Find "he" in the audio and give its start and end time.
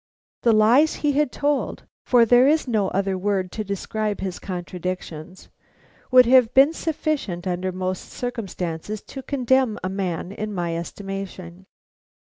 1.05-1.11